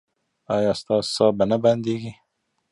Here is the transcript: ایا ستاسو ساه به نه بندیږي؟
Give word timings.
ایا 0.55 0.71
ستاسو 0.81 1.09
ساه 1.17 1.31
به 1.37 1.43
نه 1.51 1.57
بندیږي؟ 1.63 2.11